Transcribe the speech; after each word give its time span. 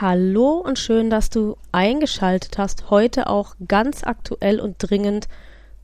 Hallo 0.00 0.54
und 0.54 0.78
schön, 0.78 1.10
dass 1.10 1.28
du 1.28 1.58
eingeschaltet 1.70 2.56
hast. 2.56 2.88
Heute 2.88 3.28
auch 3.28 3.54
ganz 3.68 4.02
aktuell 4.04 4.58
und 4.58 4.76
dringend 4.78 5.28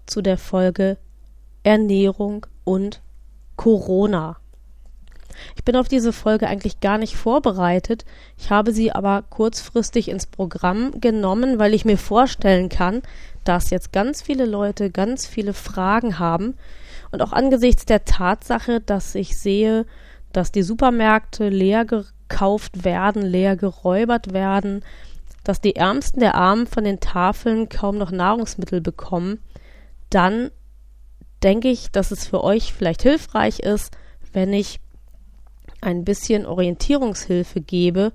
zu 0.07 0.23
der 0.23 0.39
Folge 0.39 0.97
Ernährung 1.63 2.47
und 2.65 3.03
Corona. 3.57 4.39
Ich 5.57 5.65
bin 5.65 5.77
auf 5.77 5.89
diese 5.89 6.15
Folge 6.15 6.49
eigentlich 6.49 6.81
gar 6.81 6.97
nicht 6.97 7.17
vorbereitet. 7.17 8.07
Ich 8.39 8.51
habe 8.51 8.73
sie 8.73 8.91
aber 8.93 9.23
kurzfristig 9.29 10.09
ins 10.09 10.27
Programm 10.27 11.01
genommen, 11.01 11.59
weil 11.59 11.75
ich 11.75 11.85
mir 11.85 11.99
vorstellen 11.99 12.71
kann, 12.71 13.03
dass 13.45 13.69
jetzt 13.69 13.93
ganz 13.93 14.23
viele 14.23 14.47
Leute 14.47 14.91
ganz 14.91 15.27
viele 15.27 15.53
Fragen 15.53 16.19
haben. 16.19 16.55
Und 17.13 17.21
auch 17.21 17.33
angesichts 17.33 17.85
der 17.85 18.07
Tatsache, 18.07 18.81
dass 18.81 19.15
ich 19.15 19.37
sehe, 19.37 19.85
dass 20.33 20.51
die 20.51 20.63
Supermärkte 20.63 21.51
leer 21.51 21.85
gekauft 22.29 22.85
werden, 22.85 23.23
leer 23.23 23.57
geräubert 23.57 24.33
werden, 24.33 24.85
dass 25.45 25.61
die 25.61 25.77
Ärmsten 25.77 26.21
der 26.21 26.35
Armen 26.35 26.67
von 26.67 26.85
den 26.85 27.01
Tafeln 27.01 27.69
kaum 27.69 27.97
noch 27.97 28.11
Nahrungsmittel 28.11 28.81
bekommen, 28.81 29.43
dann 30.11 30.51
denke 31.43 31.69
ich, 31.69 31.91
dass 31.91 32.11
es 32.11 32.27
für 32.27 32.45
euch 32.45 32.73
vielleicht 32.73 33.03
hilfreich 33.03 33.61
ist, 33.61 33.97
wenn 34.33 34.53
ich 34.53 34.81
ein 35.81 36.05
bisschen 36.05 36.45
Orientierungshilfe 36.45 37.61
gebe, 37.61 38.13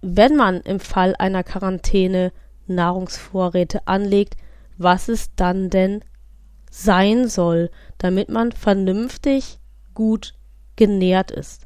wenn 0.00 0.36
man 0.36 0.60
im 0.62 0.80
Fall 0.80 1.14
einer 1.16 1.44
Quarantäne 1.44 2.32
Nahrungsvorräte 2.66 3.86
anlegt, 3.86 4.36
was 4.78 5.08
es 5.08 5.34
dann 5.36 5.70
denn 5.70 6.02
sein 6.70 7.28
soll, 7.28 7.70
damit 7.98 8.28
man 8.28 8.52
vernünftig 8.52 9.58
gut 9.94 10.34
genährt 10.76 11.30
ist. 11.30 11.65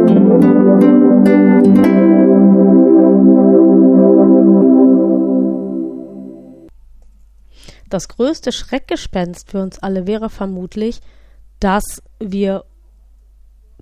Das 7.91 8.07
größte 8.07 8.53
Schreckgespenst 8.53 9.51
für 9.51 9.61
uns 9.61 9.77
alle 9.77 10.07
wäre 10.07 10.29
vermutlich, 10.29 11.01
dass 11.59 12.01
wir 12.19 12.63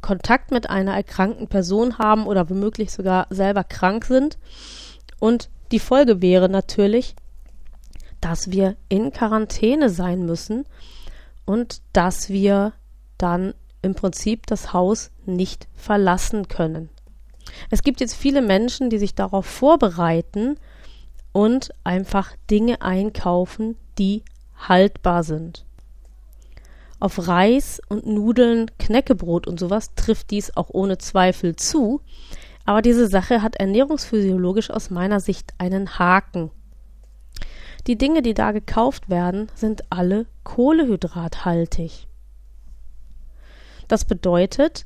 Kontakt 0.02 0.50
mit 0.50 0.68
einer 0.68 0.96
erkrankten 0.96 1.48
Person 1.48 2.00
haben 2.00 2.26
oder 2.26 2.50
womöglich 2.50 2.92
sogar 2.92 3.28
selber 3.30 3.64
krank 3.64 4.06
sind. 4.06 4.40
Und 5.20 5.52
die 5.72 5.78
Folge 5.78 6.24
wäre 6.24 6.50
natürlich, 6.50 7.16
dass 8.20 8.50
wir 8.50 8.78
in 8.90 9.12
Quarantäne 9.12 9.92
sein 9.92 10.26
müssen 10.26 10.66
und 11.46 11.84
dass 11.94 12.30
wir 12.30 12.74
dann 13.20 13.54
im 13.84 13.94
Prinzip 13.94 14.48
das 14.48 14.74
Haus 14.74 15.12
nicht 15.28 15.68
verlassen 15.76 16.48
können. 16.48 16.90
Es 17.70 17.84
gibt 17.84 18.02
jetzt 18.02 18.16
viele 18.16 18.42
Menschen, 18.42 18.90
die 18.90 18.98
sich 18.98 19.14
darauf 19.14 19.46
vorbereiten 19.46 20.56
und 21.32 21.70
einfach 21.84 22.36
Dinge 22.50 22.82
einkaufen, 22.82 23.78
die 24.00 24.24
haltbar 24.58 25.24
sind. 25.24 25.66
Auf 27.00 27.28
Reis 27.28 27.82
und 27.88 28.06
Nudeln, 28.06 28.72
Knäckebrot 28.78 29.48
und 29.48 29.60
sowas 29.60 29.94
trifft 29.96 30.32
dies 30.32 30.56
auch 30.58 30.70
ohne 30.70 30.98
Zweifel 30.98 31.56
zu, 31.56 32.02
aber 32.66 32.82
diese 32.82 33.08
Sache 33.08 33.42
hat 33.42 33.56
ernährungsphysiologisch 33.56 34.70
aus 34.70 34.90
meiner 34.90 35.20
Sicht 35.20 35.54
einen 35.58 35.98
Haken. 35.98 36.52
Die 37.88 37.98
Dinge, 37.98 38.22
die 38.22 38.34
da 38.34 38.52
gekauft 38.52 39.10
werden, 39.10 39.48
sind 39.56 39.84
alle 39.90 40.28
kohlehydrathaltig. 40.44 42.08
Das 43.88 44.06
bedeutet, 44.06 44.86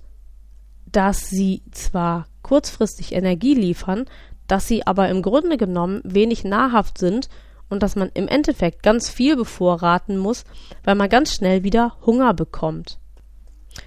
dass 0.86 1.30
sie 1.30 1.64
zwar 1.72 2.28
kurzfristig 2.44 3.14
Energie 3.14 3.56
liefern, 3.56 4.06
dass 4.48 4.68
sie 4.68 4.86
aber 4.86 5.10
im 5.10 5.22
Grunde 5.22 5.58
genommen 5.58 6.02
wenig 6.04 6.44
nahrhaft 6.44 6.98
sind 6.98 7.28
und 7.74 7.82
dass 7.84 7.96
man 7.96 8.10
im 8.14 8.28
Endeffekt 8.28 8.84
ganz 8.84 9.10
viel 9.10 9.36
bevorraten 9.36 10.18
muss, 10.18 10.46
weil 10.84 10.96
man 10.96 11.10
ganz 11.10 11.34
schnell 11.34 11.64
wieder 11.64 11.98
Hunger 12.06 12.34
bekommt. 12.34 13.00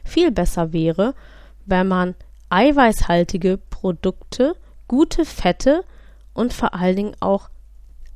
Viel 0.05 0.33
besser 0.33 0.73
wäre, 0.73 1.15
wenn 1.65 1.87
man 1.87 2.17
eiweißhaltige 2.51 3.59
Produkte, 3.71 4.57
gute 4.89 5.25
Fette 5.25 5.85
und 6.35 6.53
vor 6.53 6.75
allen 6.75 6.97
Dingen 6.97 7.17
auch 7.21 7.49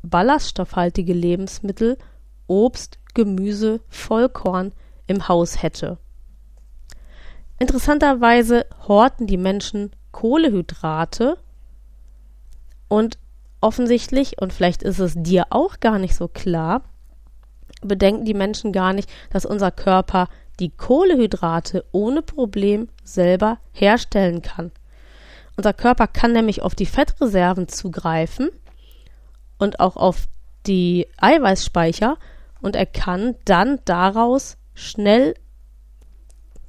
ballaststoffhaltige 0.03 1.13
Lebensmittel, 1.13 1.99
Obst, 2.49 2.99
Gemüse, 3.15 3.81
Vollkorn 3.89 4.73
im 5.07 5.29
Haus 5.29 5.63
hätte. 5.63 5.99
Interessanterweise 7.61 8.67
horten 8.89 9.29
die 9.29 9.37
Menschen 9.37 9.93
Kohlehydrate 10.11 11.39
und 12.89 13.19
offensichtlich, 13.61 14.41
und 14.41 14.53
vielleicht 14.53 14.83
ist 14.83 14.99
es 14.99 15.15
dir 15.17 15.47
auch 15.51 15.81
gar 15.81 15.99
nicht 15.99 16.15
so 16.15 16.29
klar, 16.29 16.83
bedenken 17.83 18.25
die 18.25 18.35
Menschen 18.35 18.73
gar 18.73 18.93
nicht, 18.93 19.11
dass 19.31 19.47
unser 19.47 19.71
Körper 19.71 20.29
die 20.59 20.71
Kohlehydrate 20.71 21.85
ohne 21.93 22.23
Problem 22.23 22.89
selber 23.03 23.59
herstellen 23.73 24.43
kann. 24.43 24.71
Unser 25.57 25.73
Körper 25.73 26.07
kann 26.07 26.33
nämlich 26.33 26.63
auf 26.63 26.75
die 26.75 26.87
Fettreserven 26.87 27.69
zugreifen 27.69 28.51
und 29.59 29.81
auch 29.81 29.97
auf 29.97 30.29
die 30.67 31.07
Eiweißspeicher 31.19 32.17
und 32.61 32.77
er 32.77 32.87
kann 32.87 33.37
dann 33.45 33.79
daraus 33.85 34.57
schnell, 34.75 35.35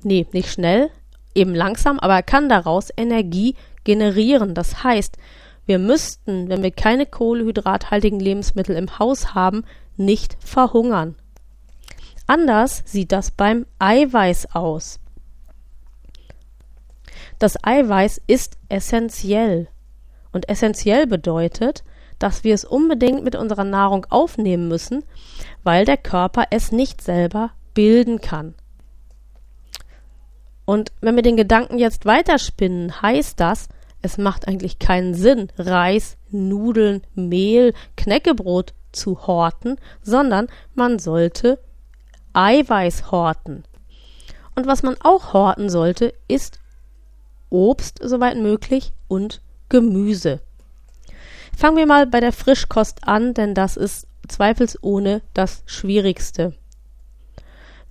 nee, 0.03 0.25
nicht 0.31 0.51
schnell, 0.51 0.89
eben 1.35 1.55
langsam, 1.55 1.99
aber 1.99 2.15
er 2.15 2.23
kann 2.23 2.49
daraus 2.49 2.89
Energie 2.95 3.55
generieren. 3.83 4.53
Das 4.53 4.83
heißt, 4.83 5.17
wir 5.71 5.79
müssten, 5.79 6.49
wenn 6.49 6.63
wir 6.63 6.71
keine 6.71 7.05
kohlehydrathaltigen 7.05 8.19
Lebensmittel 8.19 8.75
im 8.75 8.99
Haus 8.99 9.33
haben, 9.33 9.63
nicht 9.95 10.35
verhungern. 10.41 11.15
Anders 12.27 12.83
sieht 12.85 13.13
das 13.13 13.31
beim 13.31 13.65
Eiweiß 13.79 14.53
aus. 14.53 14.99
Das 17.39 17.63
Eiweiß 17.63 18.19
ist 18.27 18.57
essentiell. 18.67 19.69
Und 20.33 20.49
essentiell 20.49 21.07
bedeutet, 21.07 21.85
dass 22.19 22.43
wir 22.43 22.53
es 22.53 22.65
unbedingt 22.65 23.23
mit 23.23 23.37
unserer 23.37 23.63
Nahrung 23.63 24.05
aufnehmen 24.09 24.67
müssen, 24.67 25.05
weil 25.63 25.85
der 25.85 25.95
Körper 25.95 26.47
es 26.49 26.73
nicht 26.73 27.01
selber 27.01 27.51
bilden 27.73 28.19
kann. 28.19 28.55
Und 30.65 30.91
wenn 30.99 31.15
wir 31.15 31.23
den 31.23 31.37
Gedanken 31.37 31.79
jetzt 31.79 32.05
weiterspinnen, 32.05 33.01
heißt 33.01 33.39
das, 33.39 33.69
es 34.01 34.17
macht 34.17 34.47
eigentlich 34.47 34.79
keinen 34.79 35.13
Sinn, 35.13 35.49
Reis, 35.57 36.17
Nudeln, 36.29 37.01
Mehl, 37.13 37.73
Knäckebrot 37.97 38.73
zu 38.91 39.27
horten, 39.27 39.77
sondern 40.01 40.47
man 40.73 40.99
sollte 40.99 41.59
Eiweiß 42.33 43.11
horten. 43.11 43.63
Und 44.55 44.67
was 44.67 44.83
man 44.83 44.95
auch 45.01 45.33
horten 45.33 45.69
sollte, 45.69 46.13
ist 46.27 46.59
Obst, 47.49 47.99
soweit 48.01 48.37
möglich, 48.37 48.93
und 49.07 49.41
Gemüse. 49.69 50.39
Fangen 51.55 51.77
wir 51.77 51.85
mal 51.85 52.07
bei 52.07 52.19
der 52.19 52.31
Frischkost 52.31 53.07
an, 53.07 53.33
denn 53.33 53.53
das 53.53 53.77
ist 53.77 54.07
zweifelsohne 54.27 55.21
das 55.33 55.63
Schwierigste. 55.65 56.53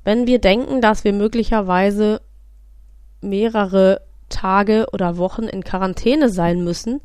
Wenn 0.03 0.27
wir 0.27 0.39
denken, 0.39 0.81
dass 0.81 1.05
wir 1.05 1.13
möglicherweise 1.13 2.23
mehrere 3.21 4.01
Tage 4.31 4.87
oder 4.93 5.19
Wochen 5.19 5.43
in 5.43 5.63
Quarantäne 5.63 6.31
sein 6.31 6.65
müssen 6.65 7.03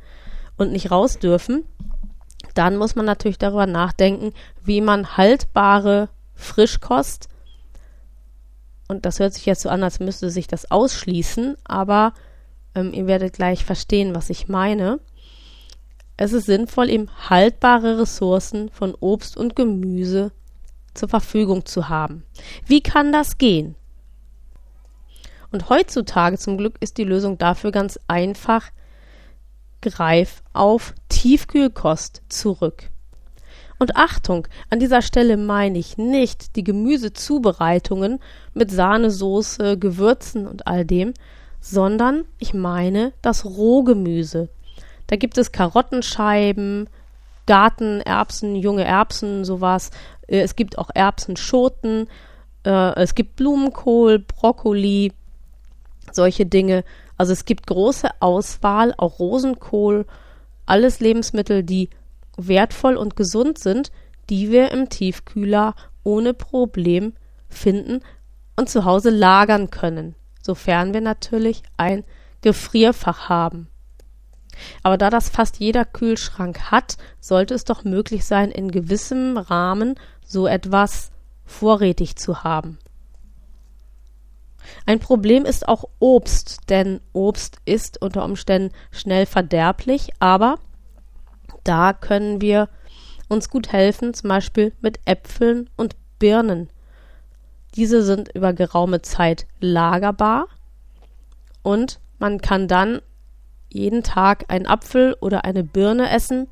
und 0.56 0.72
nicht 0.72 0.92
raus 0.92 1.20
dürfen, 1.20 1.66
dann 2.54 2.78
muss 2.78 2.96
man 2.96 3.06
natürlich 3.06 3.38
darüber 3.38 3.68
nachdenken, 3.68 4.32
wie 4.64 4.80
man 4.80 5.18
haltbare 5.18 6.08
Frischkost, 6.36 7.28
und 8.88 9.06
das 9.06 9.20
hört 9.20 9.34
sich 9.34 9.46
jetzt 9.46 9.62
so 9.62 9.70
an, 9.70 9.84
als 9.84 10.00
müsste 10.00 10.30
sich 10.30 10.48
das 10.48 10.70
ausschließen, 10.70 11.58
aber 11.64 12.14
ähm, 12.76 12.94
ihr 12.94 13.08
werdet 13.08 13.34
gleich 13.34 13.66
verstehen, 13.66 14.14
was 14.14 14.30
ich 14.30 14.48
meine. 14.48 15.00
Es 16.18 16.34
ist 16.34 16.46
sinnvoll, 16.46 16.90
ihm 16.90 17.10
haltbare 17.30 18.00
Ressourcen 18.00 18.70
von 18.70 18.96
Obst 19.00 19.38
und 19.38 19.56
Gemüse 19.56 20.32
zur 20.94 21.10
Verfügung 21.10 21.66
zu 21.66 21.90
haben. 21.90 22.24
Wie 22.66 22.82
kann 22.82 23.12
das 23.12 23.38
gehen? 23.38 23.76
Und 25.56 25.70
heutzutage 25.70 26.38
zum 26.38 26.58
Glück 26.58 26.76
ist 26.82 26.98
die 26.98 27.06
Lösung 27.06 27.38
dafür 27.38 27.72
ganz 27.72 27.98
einfach. 28.10 28.72
Greif 29.80 30.44
auf 30.52 30.94
Tiefkühlkost 31.08 32.24
zurück. 32.28 32.90
Und 33.80 33.96
Achtung, 33.96 34.50
an 34.70 34.82
dieser 34.82 35.02
Stelle 35.02 35.38
meine 35.38 35.78
ich 35.78 35.98
nicht 35.98 36.58
die 36.58 36.66
Gemüsezubereitungen 36.66 38.20
mit 38.54 38.70
Sahnesoße, 38.70 39.78
Gewürzen 39.78 40.46
und 40.46 40.68
all 40.68 40.84
dem, 40.84 41.14
sondern 41.62 42.26
ich 42.38 42.54
meine 42.54 43.14
das 43.22 43.46
Rohgemüse. 43.46 44.50
Da 45.08 45.16
gibt 45.16 45.38
es 45.38 45.54
Karottenscheiben, 45.54 46.90
Gartenerbsen, 47.46 48.58
junge 48.58 48.84
Erbsen, 48.84 49.46
sowas. 49.46 49.92
Äh, 50.28 50.42
es 50.42 50.58
gibt 50.58 50.78
auch 50.78 50.90
Erbsenschoten. 50.94 52.10
Äh, 52.66 53.02
es 53.02 53.16
gibt 53.16 53.38
Blumenkohl, 53.38 54.20
Brokkoli, 54.20 55.14
solche 56.16 56.46
Dinge. 56.46 56.84
Also 57.18 57.34
es 57.34 57.46
gibt 57.46 57.68
große 57.68 58.10
Auswahl, 58.20 58.94
auch 58.98 59.20
Rosenkohl, 59.20 60.06
alles 60.66 61.00
Lebensmittel, 61.00 61.64
die 61.64 61.90
wertvoll 62.38 62.98
und 62.98 63.16
gesund 63.16 63.60
sind, 63.60 63.92
die 64.30 64.52
wir 64.52 64.72
im 64.72 64.90
Tiefkühler 64.90 65.76
ohne 66.04 66.34
Problem 66.34 67.14
finden 67.50 68.02
und 68.56 68.70
zu 68.70 68.86
Hause 68.86 69.10
lagern 69.10 69.70
können, 69.70 70.16
sofern 70.42 70.94
wir 70.94 71.02
natürlich 71.02 71.64
ein 71.78 72.04
Gefrierfach 72.42 73.30
haben. 73.30 73.68
Aber 74.84 74.98
da 74.98 75.10
das 75.10 75.30
fast 75.30 75.60
jeder 75.60 75.86
Kühlschrank 75.86 76.72
hat, 76.72 76.98
sollte 77.20 77.54
es 77.54 77.66
doch 77.66 77.84
möglich 77.84 78.26
sein, 78.26 78.52
in 78.52 78.72
gewissem 78.72 79.38
Rahmen 79.38 79.96
so 80.26 80.48
etwas 80.48 81.12
vorrätig 81.44 82.16
zu 82.16 82.44
haben. 82.44 82.80
Ein 84.86 85.00
Problem 85.00 85.46
ist 85.46 85.68
auch 85.68 85.86
Obst, 86.00 86.70
denn 86.70 87.02
Obst 87.14 87.58
ist 87.66 88.02
unter 88.02 88.24
Umständen 88.24 88.74
schnell 88.92 89.26
verderblich, 89.26 90.10
aber 90.20 90.60
da 91.64 91.94
können 91.94 92.42
wir 92.42 92.70
uns 93.28 93.50
gut 93.50 93.72
helfen, 93.72 94.14
zum 94.14 94.30
Beispiel 94.30 94.74
mit 94.82 95.00
Äpfeln 95.06 95.70
und 95.76 95.96
Birnen. 96.20 96.70
Diese 97.76 98.04
sind 98.04 98.34
über 98.34 98.54
geraume 98.54 99.02
Zeit 99.02 99.48
lagerbar 99.60 100.48
und 101.62 102.00
man 102.20 102.40
kann 102.40 102.68
dann 102.68 103.02
jeden 103.70 104.04
Tag 104.04 104.46
einen 104.48 104.68
Apfel 104.68 105.16
oder 105.20 105.44
eine 105.44 105.64
Birne 105.64 106.10
essen 106.10 106.48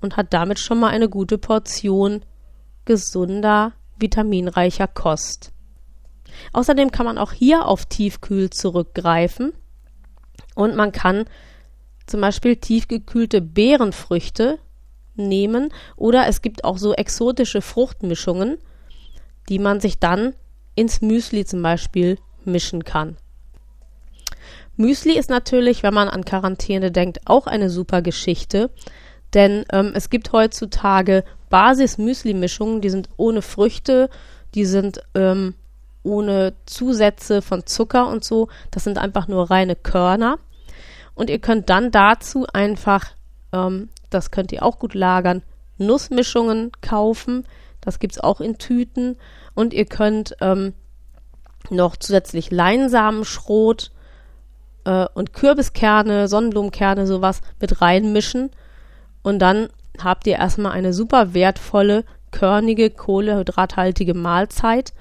und 0.00 0.16
hat 0.16 0.32
damit 0.32 0.58
schon 0.58 0.78
mal 0.78 0.90
eine 0.90 1.08
gute 1.08 1.38
Portion 1.38 2.22
gesunder, 2.84 3.72
vitaminreicher 3.98 4.86
Kost. 4.86 5.52
Außerdem 6.52 6.90
kann 6.90 7.06
man 7.06 7.18
auch 7.18 7.32
hier 7.32 7.66
auf 7.66 7.86
Tiefkühl 7.86 8.50
zurückgreifen 8.50 9.52
und 10.54 10.76
man 10.76 10.92
kann 10.92 11.24
zum 12.06 12.20
Beispiel 12.20 12.56
tiefgekühlte 12.56 13.40
Beerenfrüchte 13.40 14.58
nehmen 15.14 15.72
oder 15.96 16.26
es 16.26 16.42
gibt 16.42 16.64
auch 16.64 16.78
so 16.78 16.92
exotische 16.94 17.62
Fruchtmischungen, 17.62 18.58
die 19.48 19.58
man 19.58 19.80
sich 19.80 19.98
dann 19.98 20.34
ins 20.74 21.00
Müsli 21.00 21.44
zum 21.44 21.62
Beispiel 21.62 22.18
mischen 22.44 22.84
kann. 22.84 23.16
Müsli 24.76 25.18
ist 25.18 25.30
natürlich, 25.30 25.82
wenn 25.82 25.94
man 25.94 26.08
an 26.08 26.24
Quarantäne 26.24 26.90
denkt, 26.90 27.20
auch 27.26 27.46
eine 27.46 27.68
super 27.68 28.00
Geschichte, 28.02 28.70
denn 29.34 29.64
ähm, 29.72 29.92
es 29.94 30.10
gibt 30.10 30.32
heutzutage 30.32 31.24
Basis-Müsli-Mischungen, 31.50 32.80
die 32.80 32.90
sind 32.90 33.08
ohne 33.16 33.42
Früchte, 33.42 34.08
die 34.54 34.64
sind 34.64 35.00
ähm, 35.14 35.54
ohne 36.02 36.54
Zusätze 36.66 37.42
von 37.42 37.66
Zucker 37.66 38.08
und 38.08 38.24
so. 38.24 38.48
Das 38.70 38.84
sind 38.84 38.98
einfach 38.98 39.28
nur 39.28 39.50
reine 39.50 39.76
Körner. 39.76 40.38
Und 41.14 41.30
ihr 41.30 41.38
könnt 41.38 41.68
dann 41.68 41.90
dazu 41.90 42.46
einfach, 42.52 43.06
ähm, 43.52 43.90
das 44.08 44.30
könnt 44.30 44.52
ihr 44.52 44.62
auch 44.62 44.78
gut 44.78 44.94
lagern, 44.94 45.42
Nussmischungen 45.78 46.72
kaufen. 46.80 47.44
Das 47.80 47.98
gibt 47.98 48.14
es 48.14 48.20
auch 48.20 48.40
in 48.40 48.58
Tüten. 48.58 49.16
Und 49.54 49.74
ihr 49.74 49.84
könnt 49.84 50.36
ähm, 50.40 50.74
noch 51.68 51.96
zusätzlich 51.96 52.50
Leinsamenschrot 52.50 53.90
äh, 54.84 55.06
und 55.14 55.32
Kürbiskerne, 55.32 56.28
Sonnenblumenkerne, 56.28 57.06
sowas 57.06 57.40
mit 57.60 57.80
reinmischen. 57.80 58.50
Und 59.22 59.40
dann 59.40 59.68
habt 60.02 60.26
ihr 60.26 60.36
erstmal 60.36 60.72
eine 60.72 60.92
super 60.92 61.34
wertvolle, 61.34 62.04
körnige, 62.30 62.90
kohlehydrathaltige 62.90 64.14
Mahlzeit. 64.14 64.94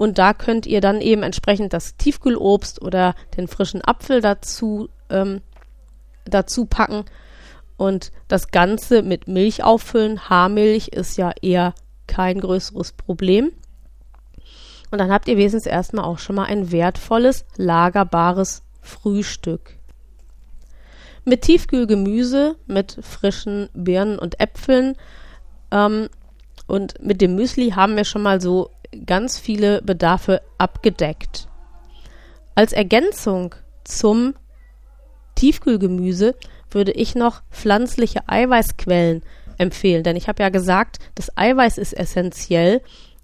Und 0.00 0.16
da 0.16 0.32
könnt 0.32 0.64
ihr 0.64 0.80
dann 0.80 1.02
eben 1.02 1.22
entsprechend 1.22 1.74
das 1.74 1.98
Tiefkühlobst 1.98 2.80
oder 2.80 3.14
den 3.36 3.48
frischen 3.48 3.84
Apfel 3.84 4.22
dazu, 4.22 4.88
ähm, 5.10 5.42
dazu 6.24 6.64
packen 6.64 7.04
und 7.76 8.10
das 8.26 8.50
Ganze 8.50 9.02
mit 9.02 9.28
Milch 9.28 9.62
auffüllen. 9.62 10.30
Haarmilch 10.30 10.88
ist 10.88 11.18
ja 11.18 11.32
eher 11.42 11.74
kein 12.06 12.40
größeres 12.40 12.92
Problem. 12.92 13.52
Und 14.90 15.00
dann 15.00 15.12
habt 15.12 15.28
ihr 15.28 15.36
wesentlich 15.36 15.70
erstmal 15.70 16.06
auch 16.06 16.18
schon 16.18 16.36
mal 16.36 16.46
ein 16.46 16.72
wertvolles, 16.72 17.44
lagerbares 17.58 18.62
Frühstück. 18.80 19.76
Mit 21.26 21.42
Tiefkühlgemüse, 21.42 22.56
mit 22.66 22.96
frischen 23.02 23.68
Birnen 23.74 24.18
und 24.18 24.40
Äpfeln 24.40 24.96
ähm, 25.70 26.08
und 26.66 27.04
mit 27.04 27.20
dem 27.20 27.34
Müsli 27.34 27.72
haben 27.72 27.96
wir 27.96 28.04
schon 28.04 28.22
mal 28.22 28.40
so 28.40 28.70
ganz 29.06 29.38
viele 29.38 29.82
Bedarfe 29.82 30.42
abgedeckt. 30.58 31.48
Als 32.54 32.72
Ergänzung 32.72 33.54
zum 33.84 34.34
Tiefkühlgemüse 35.34 36.34
würde 36.70 36.92
ich 36.92 37.14
noch 37.14 37.42
pflanzliche 37.50 38.28
Eiweißquellen 38.28 39.22
empfehlen, 39.58 40.02
denn 40.02 40.16
ich 40.16 40.28
habe 40.28 40.42
ja 40.42 40.48
gesagt, 40.48 40.98
das 41.14 41.36
Eiweiß 41.36 41.78
ist 41.78 41.92
essentiell 41.92 42.82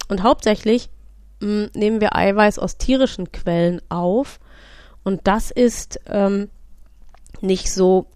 und 0.08 0.22
hauptsächlich 0.22 0.90
mh, 1.40 1.48
mm, 1.48 1.70
nehmen 1.74 2.00
wir 2.00 2.14
Eiweiß 2.14 2.58
aus 2.58 2.76
tierischen 2.76 3.32
Quellen 3.32 3.80
auf 3.88 4.40
und 5.02 5.20
das 5.24 5.50
ist 5.50 6.00
ähm, 6.06 6.50
nicht 7.40 7.72
so 7.72 8.06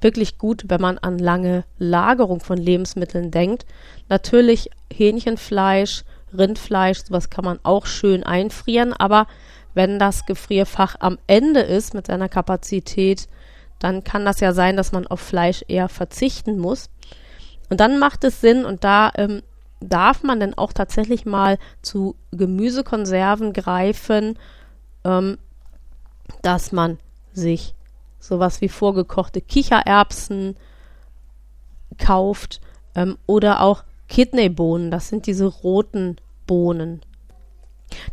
wirklich 0.00 0.38
gut, 0.38 0.64
wenn 0.68 0.80
man 0.80 0.98
an 0.98 1.18
lange 1.18 1.64
Lagerung 1.78 2.40
von 2.40 2.58
Lebensmitteln 2.58 3.30
denkt. 3.30 3.66
Natürlich 4.08 4.70
Hähnchenfleisch, 4.92 6.04
Rindfleisch, 6.36 7.04
sowas 7.04 7.30
kann 7.30 7.44
man 7.44 7.58
auch 7.62 7.86
schön 7.86 8.22
einfrieren, 8.22 8.92
aber 8.92 9.26
wenn 9.74 9.98
das 9.98 10.26
Gefrierfach 10.26 10.96
am 11.00 11.18
Ende 11.26 11.60
ist 11.60 11.94
mit 11.94 12.06
seiner 12.06 12.28
Kapazität, 12.28 13.28
dann 13.78 14.02
kann 14.02 14.24
das 14.24 14.40
ja 14.40 14.52
sein, 14.52 14.76
dass 14.76 14.92
man 14.92 15.06
auf 15.06 15.20
Fleisch 15.20 15.64
eher 15.68 15.88
verzichten 15.88 16.58
muss. 16.58 16.90
Und 17.70 17.80
dann 17.80 17.98
macht 17.98 18.24
es 18.24 18.40
Sinn, 18.40 18.64
und 18.64 18.82
da 18.82 19.12
ähm, 19.16 19.42
darf 19.80 20.22
man 20.22 20.40
dann 20.40 20.54
auch 20.54 20.72
tatsächlich 20.72 21.26
mal 21.26 21.58
zu 21.82 22.16
Gemüsekonserven 22.32 23.52
greifen, 23.52 24.38
ähm, 25.04 25.38
dass 26.42 26.72
man 26.72 26.98
sich 27.32 27.74
sowas 28.18 28.60
wie 28.60 28.68
vorgekochte 28.68 29.40
Kichererbsen 29.40 30.56
kauft 31.98 32.60
ähm, 32.94 33.16
oder 33.26 33.62
auch 33.62 33.84
Kidneybohnen, 34.08 34.90
das 34.90 35.08
sind 35.08 35.26
diese 35.26 35.46
roten 35.46 36.16
Bohnen. 36.46 37.02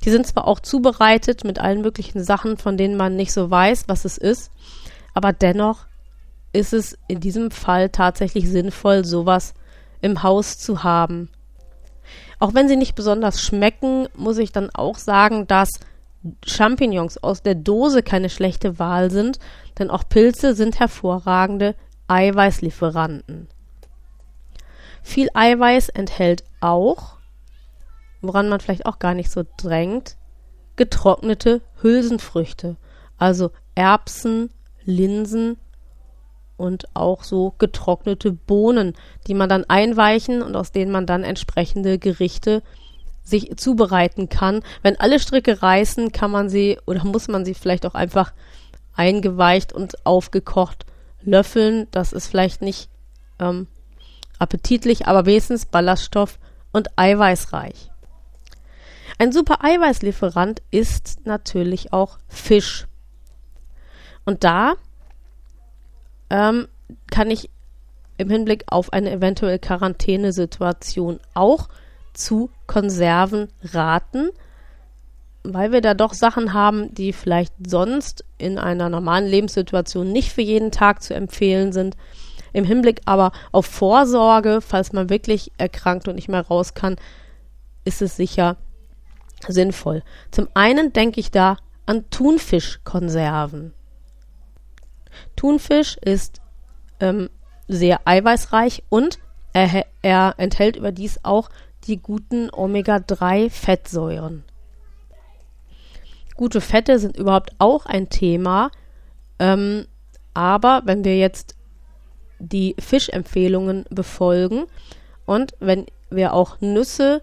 Die 0.03 0.09
sind 0.09 0.25
zwar 0.27 0.47
auch 0.47 0.59
zubereitet 0.59 1.43
mit 1.43 1.59
allen 1.59 1.81
möglichen 1.81 2.23
Sachen, 2.23 2.57
von 2.57 2.77
denen 2.77 2.95
man 2.95 3.15
nicht 3.15 3.33
so 3.33 3.49
weiß, 3.49 3.85
was 3.87 4.05
es 4.05 4.17
ist, 4.17 4.51
aber 5.13 5.33
dennoch 5.33 5.87
ist 6.53 6.73
es 6.73 6.97
in 7.07 7.19
diesem 7.19 7.51
Fall 7.51 7.89
tatsächlich 7.89 8.49
sinnvoll, 8.49 9.03
sowas 9.03 9.53
im 10.01 10.23
Haus 10.23 10.57
zu 10.57 10.83
haben. 10.83 11.29
Auch 12.39 12.53
wenn 12.53 12.67
sie 12.67 12.77
nicht 12.77 12.95
besonders 12.95 13.41
schmecken, 13.41 14.07
muss 14.15 14.37
ich 14.37 14.51
dann 14.51 14.69
auch 14.69 14.97
sagen, 14.97 15.47
dass 15.47 15.69
Champignons 16.45 17.17
aus 17.17 17.41
der 17.41 17.55
Dose 17.55 18.03
keine 18.03 18.29
schlechte 18.29 18.79
Wahl 18.79 19.11
sind, 19.11 19.39
denn 19.77 19.89
auch 19.89 20.03
Pilze 20.07 20.53
sind 20.53 20.79
hervorragende 20.79 21.75
Eiweißlieferanten. 22.07 23.47
Viel 25.05 25.29
Eiweiß 25.35 25.89
enthält 25.89 26.43
auch, 26.61 27.17
woran 28.21 28.49
man 28.49 28.59
vielleicht 28.59 28.87
auch 28.87 28.97
gar 28.97 29.13
nicht 29.13 29.31
so 29.31 29.43
drängt, 29.55 30.17
getrocknete 30.77 31.61
Hülsenfrüchte, 31.81 32.75
also 33.17 33.51
Erbsen, 33.75 34.49
Linsen 34.83 35.57
und 36.57 36.85
auch 36.95 37.23
so 37.23 37.53
getrocknete 37.59 38.31
Bohnen, 38.31 38.93
die 39.27 39.35
man 39.35 39.47
dann 39.47 39.63
einweichen 39.65 40.41
und 40.41 40.55
aus 40.55 40.71
denen 40.71 40.91
man 40.91 41.05
dann 41.05 41.23
entsprechende 41.23 41.99
Gerichte 41.99 42.63
sich 43.23 43.55
zubereiten 43.57 44.27
kann. 44.27 44.63
Wenn 44.81 44.99
alle 44.99 45.19
Stricke 45.19 45.61
reißen, 45.61 46.13
kann 46.13 46.31
man 46.31 46.49
sie 46.49 46.79
oder 46.87 47.05
muss 47.05 47.27
man 47.27 47.45
sie 47.45 47.53
vielleicht 47.53 47.85
auch 47.85 47.95
einfach 47.95 48.33
eingeweicht 48.95 49.71
und 49.71 50.03
aufgekocht 50.05 50.87
löffeln. 51.21 51.87
Das 51.91 52.11
ist 52.11 52.27
vielleicht 52.27 52.63
nicht 52.63 52.89
ähm, 53.39 53.67
appetitlich, 54.39 55.07
aber 55.07 55.25
wenigstens 55.25 55.65
Ballaststoff 55.65 56.39
und 56.71 56.89
eiweißreich. 56.97 57.91
Ein 59.17 59.31
super 59.31 59.63
Eiweißlieferant 59.63 60.61
ist 60.71 61.25
natürlich 61.25 61.93
auch 61.93 62.17
Fisch. 62.27 62.85
Und 64.25 64.43
da 64.43 64.73
ähm, 66.29 66.67
kann 67.09 67.31
ich 67.31 67.49
im 68.17 68.29
Hinblick 68.29 68.65
auf 68.67 68.91
eine 68.91 69.11
eventuelle 69.11 69.59
Quarantänesituation 69.59 71.19
auch 71.33 71.69
zu 72.13 72.49
Konserven 72.65 73.49
raten, 73.63 74.29
weil 75.43 75.71
wir 75.71 75.81
da 75.81 75.93
doch 75.93 76.13
Sachen 76.13 76.53
haben, 76.53 76.93
die 76.93 77.13
vielleicht 77.13 77.53
sonst 77.65 78.25
in 78.37 78.57
einer 78.57 78.89
normalen 78.89 79.27
Lebenssituation 79.27 80.11
nicht 80.11 80.31
für 80.31 80.41
jeden 80.41 80.71
Tag 80.71 81.03
zu 81.03 81.13
empfehlen 81.13 81.71
sind. 81.71 81.95
Im 82.55 82.63
Hinblick 82.63 83.01
aber 83.03 83.33
auf 83.51 83.65
Vorsorge, 83.65 84.61
falls 84.61 84.93
man 84.93 85.09
wirklich 85.09 85.51
erkrankt 85.57 86.07
und 86.07 86.15
nicht 86.15 86.29
mehr 86.29 86.47
raus 86.47 86.73
kann, 86.73 86.95
ist 87.83 88.01
es 88.01 88.15
sicher 88.15 88.55
sinnvoll. 89.45 90.03
Zum 90.31 90.47
einen 90.53 90.93
denke 90.93 91.19
ich 91.19 91.31
da 91.31 91.57
an 91.85 92.09
Thunfischkonserven. 92.11 93.73
Thunfisch 95.35 95.97
ist 95.97 96.39
ähm, 97.01 97.29
sehr 97.67 98.07
eiweißreich 98.07 98.83
und 98.87 99.19
er, 99.51 99.85
er 100.01 100.35
enthält 100.37 100.77
überdies 100.77 101.19
auch 101.23 101.49
die 101.87 101.97
guten 101.97 102.49
Omega-3-Fettsäuren. 102.49 104.45
Gute 106.37 106.61
Fette 106.61 106.99
sind 106.99 107.17
überhaupt 107.17 107.51
auch 107.59 107.85
ein 107.85 108.07
Thema, 108.07 108.71
ähm, 109.39 109.87
aber 110.33 110.83
wenn 110.85 111.03
wir 111.03 111.17
jetzt 111.17 111.55
die 112.45 112.75
Fischempfehlungen 112.79 113.85
befolgen 113.89 114.65
und 115.25 115.53
wenn 115.59 115.85
wir 116.09 116.33
auch 116.33 116.61
Nüsse 116.61 117.21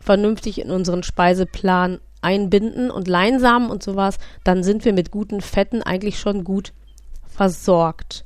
vernünftig 0.00 0.60
in 0.60 0.70
unseren 0.70 1.02
Speiseplan 1.02 2.00
einbinden 2.22 2.90
und 2.90 3.08
Leinsamen 3.08 3.70
und 3.70 3.82
sowas, 3.82 4.18
dann 4.44 4.62
sind 4.62 4.84
wir 4.84 4.92
mit 4.92 5.10
guten 5.10 5.40
Fetten 5.40 5.82
eigentlich 5.82 6.18
schon 6.18 6.44
gut 6.44 6.72
versorgt. 7.26 8.24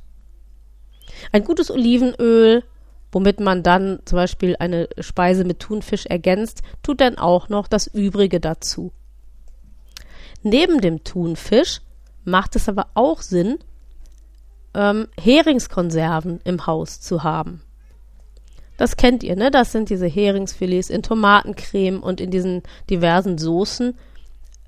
Ein 1.31 1.43
gutes 1.43 1.69
Olivenöl, 1.69 2.63
womit 3.11 3.39
man 3.39 3.63
dann 3.63 3.99
zum 4.05 4.15
Beispiel 4.15 4.55
eine 4.59 4.87
Speise 4.99 5.43
mit 5.43 5.59
Thunfisch 5.59 6.05
ergänzt, 6.05 6.61
tut 6.81 7.01
dann 7.01 7.17
auch 7.17 7.49
noch 7.49 7.67
das 7.67 7.87
Übrige 7.87 8.39
dazu. 8.39 8.91
Neben 10.43 10.81
dem 10.81 11.03
Thunfisch 11.03 11.81
macht 12.23 12.55
es 12.55 12.69
aber 12.69 12.87
auch 12.93 13.21
Sinn, 13.21 13.59
ähm, 14.73 15.07
Heringskonserven 15.19 16.41
im 16.43 16.65
Haus 16.65 17.01
zu 17.01 17.23
haben. 17.23 17.61
Das 18.77 18.97
kennt 18.97 19.23
ihr, 19.23 19.35
ne? 19.35 19.51
Das 19.51 19.71
sind 19.71 19.89
diese 19.89 20.07
Heringsfilets 20.07 20.89
in 20.89 21.03
Tomatencreme 21.03 22.01
und 22.01 22.19
in 22.19 22.31
diesen 22.31 22.63
diversen 22.89 23.37
Soßen. 23.37 23.95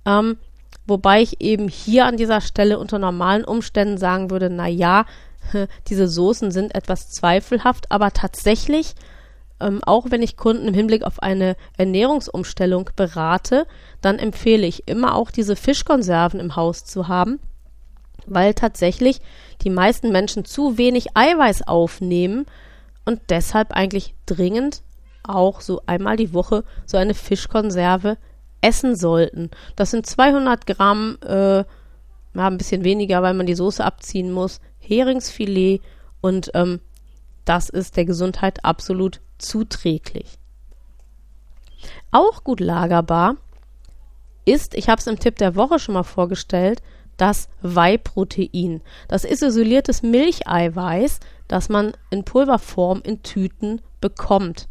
Ähm, 0.05 0.38
wobei 0.86 1.22
ich 1.22 1.41
eben 1.41 1.67
hier 1.67 2.05
an 2.05 2.17
dieser 2.17 2.41
Stelle 2.41 2.77
unter 2.77 3.00
normalen 3.00 3.43
Umständen 3.43 3.98
sagen 3.98 4.29
würde, 4.29 4.50
na 4.50 4.67
ja, 4.67 5.05
diese 5.88 6.07
Soßen 6.07 6.51
sind 6.51 6.75
etwas 6.75 7.10
zweifelhaft, 7.10 7.91
aber 7.91 8.12
tatsächlich, 8.12 8.93
ähm, 9.60 9.81
auch 9.83 10.12
wenn 10.12 10.22
ich 10.22 10.38
Kunden 10.38 10.67
im 10.67 10.74
Hinblick 10.74 11.03
auf 11.03 11.24
eine 11.24 11.55
Ernährungsumstellung 11.77 12.91
berate, 12.95 13.65
dann 14.01 14.19
empfehle 14.19 14.67
ich 14.67 14.88
immer 14.88 15.15
auch 15.15 15.31
diese 15.31 15.55
Fischkonserven 15.55 16.39
im 16.39 16.55
Haus 16.55 16.86
zu 16.86 17.07
haben, 17.07 17.39
weil 18.27 18.53
tatsächlich 18.53 19.22
die 19.62 19.70
meisten 19.70 20.12
Menschen 20.12 20.46
zu 20.46 20.77
wenig 20.77 21.15
Eiweiß 21.15 21.68
aufnehmen 21.68 22.46
und 23.06 23.22
deshalb 23.30 23.72
eigentlich 23.72 24.15
dringend 24.25 24.82
auch 25.24 25.62
so 25.62 25.82
einmal 25.86 26.18
die 26.18 26.34
Woche 26.34 26.63
so 26.86 26.98
eine 26.98 27.13
Fischkonserve 27.13 28.18
essen 28.62 28.96
sollten. 28.96 29.51
Das 29.75 29.92
sind 29.92 30.06
200 30.06 30.65
Gramm, 30.65 31.18
äh, 31.22 31.63
ein 32.36 32.58
bisschen 32.58 32.84
weniger, 32.84 33.22
weil 33.22 33.34
man 33.34 33.46
die 33.46 33.56
Soße 33.56 33.84
abziehen 33.84 34.32
muss, 34.32 34.60
Heringsfilet 34.80 35.82
und 36.22 36.51
ähm, 36.53 36.80
das 37.46 37.70
ist 37.70 37.98
der 37.98 38.06
Gesundheit 38.06 38.63
absolut 38.63 39.22
zuträglich. 39.38 40.38
Auch 42.12 42.44
gut 42.44 42.60
lagerbar 42.60 43.36
ist, 44.46 44.75
ich 44.75 44.89
habe 44.89 45.00
es 45.00 45.08
im 45.08 45.20
Tipp 45.20 45.38
der 45.38 45.56
Woche 45.56 45.80
schon 45.80 45.94
mal 45.94 46.03
vorgestellt, 46.03 46.82
das 47.24 47.48
Whey-Protein. 47.62 48.82
Das 49.08 49.24
ist 49.24 49.44
isoliertes 49.44 50.03
Milcheiweiß, 50.03 51.22
das 51.48 51.70
man 51.70 51.94
in 52.10 52.25
Pulverform 52.25 53.01
in 53.01 53.24
Tüten 53.24 53.82
bekommt. 54.01 54.68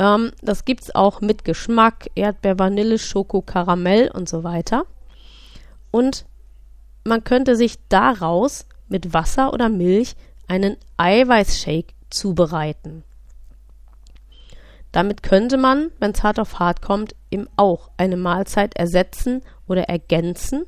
Ähm, 0.00 0.32
das 0.42 0.64
gibt 0.64 0.82
es 0.82 0.94
auch 0.96 1.20
mit 1.20 1.44
Geschmack, 1.44 2.10
Erdbeer, 2.16 2.58
Vanille, 2.58 2.98
Schoko, 2.98 3.40
Karamell 3.40 4.10
und 4.10 4.28
so 4.28 4.42
weiter. 4.42 4.82
Und 5.92 6.26
man 7.04 7.22
könnte 7.22 7.54
sich 7.54 7.76
daraus 7.88 8.66
mit 8.88 9.14
Wasser 9.14 9.52
oder 9.52 9.68
Milch 9.68 10.16
einen 10.48 10.76
Eiweißshake 10.96 11.94
zubereiten. 12.10 13.04
Damit 14.90 15.22
könnte 15.22 15.56
man, 15.56 15.92
wenn 16.00 16.10
es 16.10 16.24
hart 16.24 16.40
auf 16.40 16.58
hart 16.58 16.82
kommt, 16.82 17.14
eben 17.30 17.46
auch 17.54 17.90
eine 17.96 18.16
Mahlzeit 18.16 18.76
ersetzen 18.76 19.42
oder 19.68 19.84
ergänzen 19.84 20.66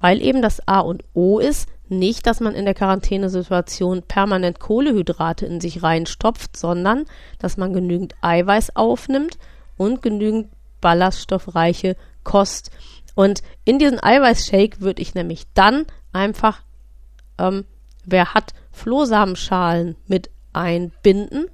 weil 0.00 0.22
eben 0.22 0.42
das 0.42 0.66
A 0.66 0.80
und 0.80 1.04
O 1.14 1.38
ist, 1.38 1.68
nicht, 1.88 2.26
dass 2.26 2.40
man 2.40 2.54
in 2.54 2.64
der 2.64 2.74
Quarantänesituation 2.74 4.02
permanent 4.02 4.60
Kohlehydrate 4.60 5.44
in 5.44 5.60
sich 5.60 5.82
reinstopft, 5.82 6.56
sondern 6.56 7.04
dass 7.38 7.56
man 7.56 7.72
genügend 7.72 8.14
Eiweiß 8.20 8.76
aufnimmt 8.76 9.38
und 9.76 10.00
genügend 10.00 10.50
ballaststoffreiche 10.80 11.96
Kost. 12.22 12.70
Und 13.14 13.42
in 13.64 13.78
diesen 13.78 14.02
Eiweißshake 14.02 14.80
würde 14.80 15.02
ich 15.02 15.14
nämlich 15.14 15.46
dann 15.54 15.84
einfach, 16.12 16.62
ähm, 17.38 17.64
wer 18.04 18.34
hat, 18.34 18.52
Flohsamenschalen 18.70 19.96
mit 20.06 20.30
einbinden. 20.52 21.46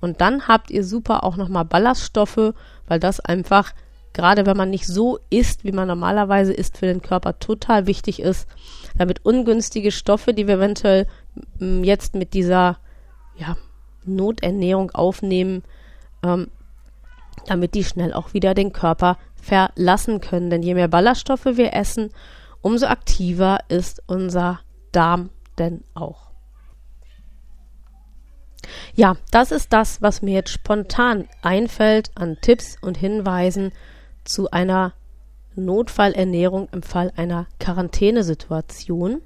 Und 0.00 0.20
dann 0.20 0.48
habt 0.48 0.70
ihr 0.70 0.84
super 0.84 1.24
auch 1.24 1.36
nochmal 1.36 1.64
Ballaststoffe, 1.64 2.54
weil 2.86 3.00
das 3.00 3.20
einfach 3.20 3.72
gerade 4.12 4.46
wenn 4.46 4.56
man 4.56 4.70
nicht 4.70 4.86
so 4.86 5.18
isst, 5.30 5.64
wie 5.64 5.72
man 5.72 5.88
normalerweise 5.88 6.52
isst, 6.52 6.78
für 6.78 6.86
den 6.86 7.02
Körper 7.02 7.38
total 7.38 7.86
wichtig 7.86 8.20
ist, 8.20 8.48
damit 8.96 9.24
ungünstige 9.24 9.90
Stoffe, 9.90 10.34
die 10.34 10.46
wir 10.46 10.56
eventuell 10.56 11.06
mm, 11.58 11.84
jetzt 11.84 12.14
mit 12.14 12.34
dieser 12.34 12.78
ja, 13.36 13.56
Noternährung 14.04 14.90
aufnehmen, 14.90 15.62
ähm, 16.22 16.48
damit 17.46 17.74
die 17.74 17.84
schnell 17.84 18.12
auch 18.12 18.34
wieder 18.34 18.54
den 18.54 18.72
Körper 18.72 19.16
verlassen 19.40 20.20
können. 20.20 20.50
Denn 20.50 20.62
je 20.62 20.74
mehr 20.74 20.88
Ballaststoffe 20.88 21.44
wir 21.46 21.72
essen, 21.72 22.10
umso 22.60 22.86
aktiver 22.86 23.58
ist 23.68 24.02
unser 24.06 24.60
Darm 24.92 25.30
denn 25.58 25.82
auch. 25.94 26.32
Ja, 28.94 29.16
das 29.30 29.50
ist 29.50 29.72
das, 29.72 30.02
was 30.02 30.22
mir 30.22 30.34
jetzt 30.34 30.50
spontan 30.50 31.28
einfällt 31.42 32.10
an 32.14 32.38
Tipps 32.40 32.76
und 32.80 32.96
Hinweisen 32.96 33.72
zu 34.24 34.50
einer 34.50 34.94
Notfallernährung 35.54 36.68
im 36.72 36.82
Fall 36.82 37.12
einer 37.16 37.46
Quarantänesituation. 37.58 39.22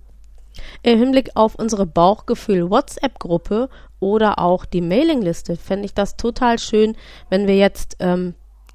Im 0.82 0.98
Hinblick 0.98 1.30
auf 1.34 1.54
unsere 1.54 1.86
Bauchgefühl 1.86 2.70
WhatsApp-Gruppe 2.70 3.68
oder 4.00 4.38
auch 4.38 4.64
die 4.64 4.80
Mailingliste 4.80 5.56
fände 5.56 5.86
ich 5.86 5.94
das 5.94 6.16
total 6.16 6.58
schön, 6.58 6.96
wenn 7.30 7.46
wir 7.46 7.56
jetzt 7.56 7.96
ähm, 8.00 8.34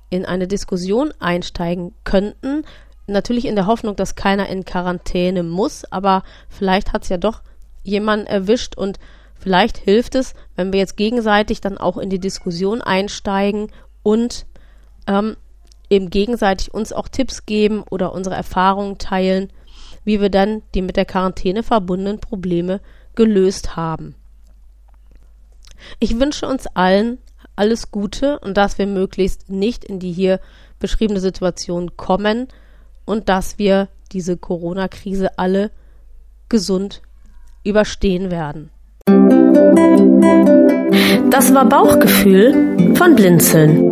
in 0.10 0.26
eine 0.26 0.48
Diskussion 0.48 1.14
einsteigen 1.20 1.94
könnten. 2.04 2.66
Natürlich 3.08 3.46
in 3.46 3.56
der 3.56 3.68
Hoffnung, 3.68 3.96
dass 3.96 4.16
keiner 4.16 4.48
in 4.48 4.66
Quarantäne 4.66 5.44
muss, 5.44 5.86
aber 5.92 6.24
vielleicht 6.50 6.94
hat 6.94 7.04
es 7.04 7.10
ja 7.10 7.18
doch 7.18 7.42
jemanden 7.84 8.28
erwischt 8.28 8.78
und 8.78 9.00
vielleicht 9.36 9.78
hilft 9.78 10.16
es, 10.16 10.36
wenn 10.56 10.72
wir 10.72 10.80
jetzt 10.80 10.98
gegenseitig 10.98 11.62
dann 11.62 11.78
auch 11.78 11.98
in 11.98 12.10
die 12.10 12.20
Diskussion 12.20 12.82
einsteigen 12.82 13.72
und 14.04 14.46
ähm, 15.08 15.36
eben 15.90 16.10
gegenseitig 16.10 16.74
uns 16.74 16.94
auch 16.94 17.08
Tipps 17.08 17.46
geben 17.46 17.84
oder 17.90 18.14
unsere 18.14 18.36
Erfahrungen 18.36 18.98
teilen 18.98 19.52
wie 20.04 20.22
wir 20.22 20.30
dann 20.30 20.62
die 20.74 20.82
mit 20.82 20.98
der 20.98 21.06
Quarantäne 21.06 21.64
verbundenen 21.64 22.20
Probleme 22.20 22.82
gelöst 23.16 23.76
haben. 23.76 24.16
Ich 26.00 26.20
wünsche 26.20 26.48
uns 26.48 26.68
allen 26.68 27.18
alles 27.56 27.92
Gute 27.92 28.40
und 28.40 28.58
dass 28.58 28.78
wir 28.78 28.88
möglichst 28.88 29.50
nicht 29.50 29.84
in 29.84 30.00
die 30.00 30.12
hier 30.12 30.40
beschriebene 30.80 31.20
Situation 31.20 31.96
kommen 31.98 32.48
und 33.06 33.30
dass 33.30 33.60
wir 33.60 33.90
diese 34.12 34.38
Corona-Krise 34.38 35.38
alle 35.38 35.72
gesund 36.50 37.02
überstehen 37.64 38.32
werden. 38.32 38.70
Das 41.30 41.54
war 41.54 41.66
Bauchgefühl 41.66 42.94
von 42.96 43.16
Blinzeln. 43.16 43.92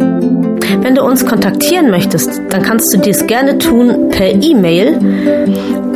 Wenn 0.81 0.95
du 0.95 1.03
uns 1.03 1.25
kontaktieren 1.25 1.89
möchtest, 1.89 2.41
dann 2.49 2.61
kannst 2.61 2.93
du 2.93 2.99
dies 2.99 3.25
gerne 3.27 3.57
tun 3.57 4.09
per 4.09 4.27
E-Mail 4.27 5.80